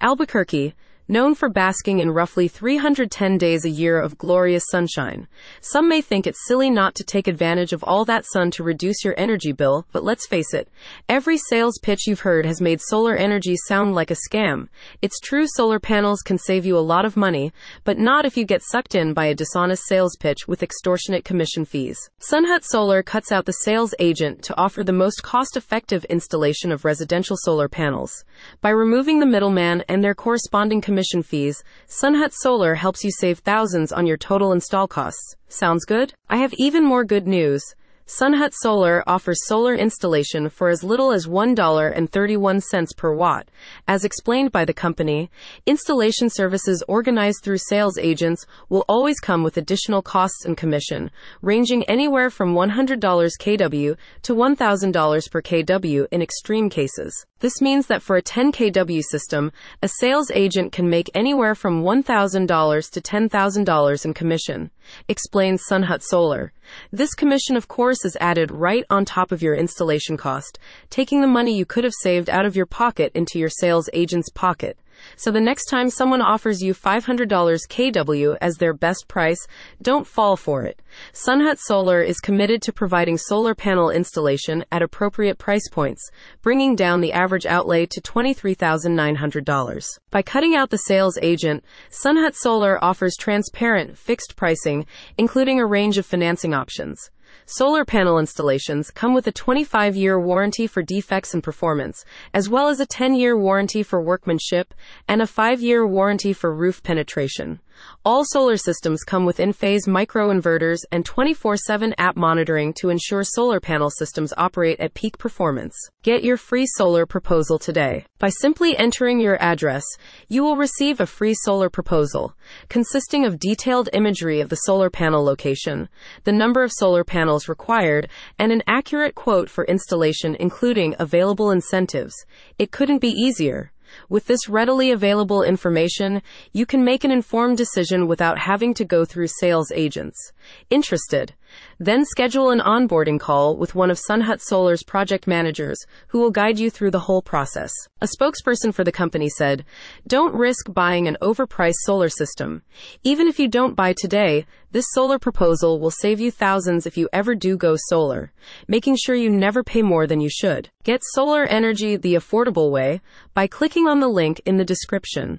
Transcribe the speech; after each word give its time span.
Albuquerque, 0.00 0.74
known 1.08 1.34
for 1.34 1.48
basking 1.48 2.00
in 2.00 2.10
roughly 2.10 2.48
310 2.48 3.38
days 3.38 3.64
a 3.64 3.70
year 3.70 3.98
of 3.98 4.18
glorious 4.18 4.64
sunshine. 4.70 5.26
Some 5.62 5.88
may 5.88 6.02
think 6.02 6.26
it's 6.26 6.46
silly 6.46 6.68
not 6.68 6.94
to 6.96 7.04
take 7.04 7.26
advantage 7.26 7.72
of 7.72 7.82
all 7.82 8.04
that 8.04 8.26
sun 8.26 8.50
to 8.52 8.62
reduce 8.62 9.02
your 9.02 9.14
energy 9.16 9.52
bill, 9.52 9.86
but 9.90 10.04
let's 10.04 10.26
face 10.26 10.52
it, 10.52 10.68
every 11.08 11.38
sales 11.38 11.78
pitch 11.82 12.06
you've 12.06 12.20
heard 12.20 12.44
has 12.44 12.60
made 12.60 12.82
solar 12.82 13.16
energy 13.16 13.56
sound 13.66 13.94
like 13.94 14.10
a 14.10 14.16
scam. 14.28 14.68
It's 15.00 15.18
true 15.20 15.46
solar 15.48 15.80
panels 15.80 16.20
can 16.20 16.36
save 16.36 16.66
you 16.66 16.76
a 16.76 16.80
lot 16.80 17.06
of 17.06 17.16
money, 17.16 17.54
but 17.84 17.98
not 17.98 18.26
if 18.26 18.36
you 18.36 18.44
get 18.44 18.62
sucked 18.62 18.94
in 18.94 19.14
by 19.14 19.26
a 19.26 19.34
dishonest 19.34 19.86
sales 19.86 20.14
pitch 20.20 20.46
with 20.46 20.62
extortionate 20.62 21.24
commission 21.24 21.64
fees. 21.64 21.98
Sunhut 22.20 22.64
Solar 22.64 23.02
cuts 23.02 23.32
out 23.32 23.46
the 23.46 23.52
sales 23.64 23.94
agent 23.98 24.42
to 24.42 24.56
offer 24.58 24.84
the 24.84 24.92
most 24.92 25.22
cost-effective 25.22 26.04
installation 26.06 26.70
of 26.70 26.84
residential 26.84 27.36
solar 27.38 27.68
panels. 27.68 28.12
By 28.60 28.70
removing 28.70 29.20
the 29.20 29.26
middleman 29.26 29.84
and 29.88 30.04
their 30.04 30.14
corresponding 30.14 30.82
commission 30.82 30.97
commission 30.98 31.22
fees, 31.22 31.62
Sunhut 31.86 32.32
Solar 32.32 32.74
helps 32.74 33.04
you 33.04 33.10
save 33.12 33.38
thousands 33.38 33.92
on 33.92 34.04
your 34.04 34.16
total 34.16 34.50
install 34.50 34.88
costs. 34.88 35.36
Sounds 35.46 35.84
good? 35.84 36.12
I 36.28 36.38
have 36.38 36.52
even 36.54 36.82
more 36.82 37.04
good 37.04 37.24
news. 37.28 37.62
Sunhut 38.08 38.54
Solar 38.54 39.04
offers 39.06 39.44
solar 39.44 39.74
installation 39.74 40.48
for 40.48 40.70
as 40.70 40.82
little 40.82 41.12
as 41.12 41.26
$1.31 41.26 42.96
per 42.96 43.12
watt. 43.12 43.50
As 43.86 44.02
explained 44.02 44.50
by 44.50 44.64
the 44.64 44.72
company, 44.72 45.30
installation 45.66 46.30
services 46.30 46.82
organized 46.88 47.44
through 47.44 47.58
sales 47.58 47.98
agents 47.98 48.46
will 48.70 48.86
always 48.88 49.20
come 49.20 49.42
with 49.42 49.58
additional 49.58 50.00
costs 50.00 50.46
and 50.46 50.56
commission, 50.56 51.10
ranging 51.42 51.84
anywhere 51.84 52.30
from 52.30 52.54
$100 52.54 52.98
kW 52.98 53.96
to 54.22 54.34
$1,000 54.34 55.30
per 55.30 55.42
kW 55.42 56.06
in 56.10 56.22
extreme 56.22 56.70
cases. 56.70 57.26
This 57.40 57.60
means 57.60 57.88
that 57.88 58.02
for 58.02 58.16
a 58.16 58.22
10 58.22 58.52
kW 58.52 59.02
system, 59.02 59.52
a 59.82 59.88
sales 60.00 60.30
agent 60.30 60.72
can 60.72 60.88
make 60.88 61.10
anywhere 61.14 61.54
from 61.54 61.82
$1,000 61.82 62.90
to 62.90 63.00
$10,000 63.02 64.04
in 64.06 64.14
commission, 64.14 64.70
explains 65.08 65.62
Sunhut 65.70 66.02
Solar. 66.02 66.52
This 66.92 67.14
commission, 67.14 67.56
of 67.56 67.68
course, 67.68 68.04
is 68.04 68.16
added 68.20 68.50
right 68.50 68.84
on 68.90 69.04
top 69.04 69.32
of 69.32 69.42
your 69.42 69.54
installation 69.54 70.16
cost, 70.16 70.58
taking 70.90 71.20
the 71.20 71.26
money 71.26 71.56
you 71.56 71.64
could 71.64 71.84
have 71.84 71.94
saved 72.02 72.28
out 72.28 72.46
of 72.46 72.56
your 72.56 72.66
pocket 72.66 73.12
into 73.14 73.38
your 73.38 73.48
sales 73.48 73.88
agent's 73.92 74.30
pocket. 74.30 74.78
So 75.16 75.30
the 75.30 75.40
next 75.40 75.66
time 75.66 75.90
someone 75.90 76.22
offers 76.22 76.62
you 76.62 76.74
$500 76.74 77.28
kW 77.28 78.36
as 78.40 78.56
their 78.56 78.72
best 78.72 79.06
price, 79.08 79.46
don't 79.82 80.06
fall 80.06 80.36
for 80.36 80.64
it. 80.64 80.80
Sunhut 81.12 81.58
Solar 81.58 82.00
is 82.02 82.20
committed 82.20 82.62
to 82.62 82.72
providing 82.72 83.18
solar 83.18 83.54
panel 83.54 83.90
installation 83.90 84.64
at 84.72 84.82
appropriate 84.82 85.38
price 85.38 85.68
points, 85.68 86.10
bringing 86.42 86.74
down 86.74 87.00
the 87.00 87.12
average 87.12 87.46
outlay 87.46 87.86
to 87.86 88.00
$23,900. 88.00 89.98
By 90.10 90.22
cutting 90.22 90.54
out 90.54 90.70
the 90.70 90.78
sales 90.78 91.18
agent, 91.22 91.64
Sunhut 91.90 92.34
Solar 92.34 92.82
offers 92.82 93.16
transparent, 93.16 93.98
fixed 93.98 94.36
pricing, 94.36 94.86
including 95.16 95.60
a 95.60 95.66
range 95.66 95.98
of 95.98 96.06
financing 96.06 96.54
options. 96.54 97.10
Solar 97.46 97.84
panel 97.84 98.18
installations 98.18 98.90
come 98.90 99.14
with 99.14 99.26
a 99.26 99.32
25 99.32 99.96
year 99.96 100.18
warranty 100.18 100.66
for 100.66 100.82
defects 100.82 101.34
and 101.34 101.42
performance, 101.42 102.04
as 102.32 102.48
well 102.48 102.68
as 102.68 102.80
a 102.80 102.86
10 102.86 103.14
year 103.14 103.36
warranty 103.36 103.82
for 103.82 104.02
workmanship 104.02 104.72
and 105.06 105.20
a 105.20 105.26
5 105.26 105.60
year 105.60 105.86
warranty 105.86 106.32
for 106.32 106.54
roof 106.54 106.82
penetration. 106.82 107.60
All 108.04 108.24
solar 108.24 108.56
systems 108.56 109.04
come 109.04 109.24
with 109.24 109.38
Enphase 109.38 109.86
microinverters 109.86 110.78
and 110.90 111.04
24/7 111.04 111.94
app 111.98 112.16
monitoring 112.16 112.72
to 112.80 112.88
ensure 112.88 113.22
solar 113.22 113.60
panel 113.60 113.90
systems 113.90 114.32
operate 114.36 114.80
at 114.80 114.94
peak 114.94 115.18
performance. 115.18 115.74
Get 116.02 116.24
your 116.24 116.36
free 116.36 116.66
solar 116.66 117.06
proposal 117.06 117.58
today. 117.58 118.06
By 118.18 118.30
simply 118.40 118.76
entering 118.76 119.20
your 119.20 119.40
address, 119.42 119.84
you 120.28 120.42
will 120.42 120.56
receive 120.56 121.00
a 121.00 121.06
free 121.06 121.34
solar 121.34 121.68
proposal 121.70 122.34
consisting 122.68 123.24
of 123.24 123.38
detailed 123.38 123.88
imagery 123.92 124.40
of 124.40 124.48
the 124.48 124.56
solar 124.56 124.90
panel 124.90 125.24
location, 125.24 125.88
the 126.24 126.32
number 126.32 126.62
of 126.62 126.72
solar 126.72 127.04
panels 127.04 127.48
required, 127.48 128.08
and 128.38 128.52
an 128.52 128.62
accurate 128.66 129.14
quote 129.14 129.48
for 129.50 129.64
installation 129.66 130.36
including 130.40 130.94
available 130.98 131.50
incentives. 131.50 132.14
It 132.58 132.72
couldn't 132.72 133.00
be 133.00 133.10
easier. 133.10 133.72
With 134.08 134.26
this 134.26 134.48
readily 134.48 134.90
available 134.90 135.42
information, 135.42 136.22
you 136.52 136.66
can 136.66 136.84
make 136.84 137.04
an 137.04 137.10
informed 137.10 137.56
decision 137.56 138.06
without 138.06 138.38
having 138.38 138.74
to 138.74 138.84
go 138.84 139.04
through 139.04 139.28
sales 139.28 139.72
agents. 139.72 140.32
Interested? 140.70 141.34
Then 141.78 142.04
schedule 142.04 142.50
an 142.50 142.60
onboarding 142.60 143.18
call 143.18 143.56
with 143.56 143.74
one 143.74 143.90
of 143.90 143.98
Sunhut 143.98 144.40
Solar's 144.40 144.82
project 144.82 145.26
managers 145.26 145.78
who 146.08 146.18
will 146.18 146.30
guide 146.30 146.58
you 146.58 146.70
through 146.70 146.90
the 146.90 147.00
whole 147.00 147.22
process. 147.22 147.72
A 148.00 148.06
spokesperson 148.06 148.74
for 148.74 148.84
the 148.84 148.92
company 148.92 149.28
said, 149.28 149.64
Don't 150.06 150.34
risk 150.34 150.72
buying 150.72 151.08
an 151.08 151.16
overpriced 151.22 151.80
solar 151.84 152.08
system. 152.08 152.62
Even 153.02 153.28
if 153.28 153.38
you 153.38 153.48
don't 153.48 153.74
buy 153.74 153.94
today, 153.94 154.46
this 154.70 154.86
solar 154.90 155.18
proposal 155.18 155.80
will 155.80 155.90
save 155.90 156.20
you 156.20 156.30
thousands 156.30 156.86
if 156.86 156.98
you 156.98 157.08
ever 157.12 157.34
do 157.34 157.56
go 157.56 157.76
solar, 157.88 158.32
making 158.66 158.96
sure 158.96 159.14
you 159.14 159.30
never 159.30 159.64
pay 159.64 159.80
more 159.80 160.06
than 160.06 160.20
you 160.20 160.28
should. 160.28 160.68
Get 160.88 161.02
solar 161.04 161.44
energy 161.44 161.96
the 161.96 162.14
affordable 162.14 162.70
way 162.70 163.02
by 163.34 163.46
clicking 163.46 163.86
on 163.86 164.00
the 164.00 164.08
link 164.08 164.40
in 164.46 164.56
the 164.56 164.64
description. 164.64 165.36